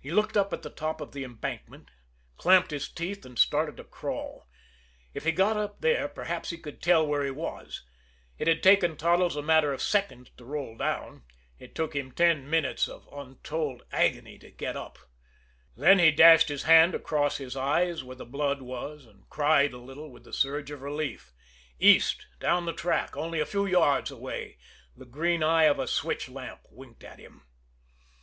[0.00, 1.90] He looked up at the top of the embankment,
[2.38, 4.48] clamped his teeth, and started to crawl.
[5.12, 7.82] If he got up there, perhaps he could tell where he was.
[8.38, 11.24] It had taken Toddles a matter of seconds to roll down;
[11.58, 14.98] it took him ten minutes of untold agony to get up.
[15.76, 19.78] Then he dashed his hand across his eyes where the blood was, and cried a
[19.78, 21.34] little with the surge of relief.
[21.78, 24.56] East, down the track, only a few yards away,
[24.96, 27.42] the green eye of a switch lamp winked at him.